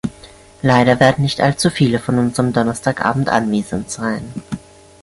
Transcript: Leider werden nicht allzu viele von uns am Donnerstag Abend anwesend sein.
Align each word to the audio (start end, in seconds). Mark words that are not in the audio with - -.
Leider 0.63 0.99
werden 0.99 1.21
nicht 1.21 1.41
allzu 1.41 1.69
viele 1.69 1.99
von 1.99 2.17
uns 2.17 2.39
am 2.39 2.53
Donnerstag 2.53 3.05
Abend 3.05 3.29
anwesend 3.29 3.91
sein. 3.91 4.33